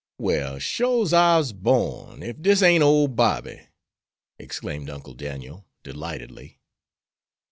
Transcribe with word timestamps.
"Well, 0.17 0.57
shore's 0.57 1.13
I'se 1.13 1.51
born, 1.51 2.23
ef 2.23 2.37
dis 2.41 2.63
ain't 2.63 2.81
our 2.83 2.89
ole 2.89 3.07
Bobby!" 3.07 3.67
exclaimed 4.39 4.89
Uncle 4.89 5.13
Daniel, 5.13 5.67
delightedly. 5.83 6.59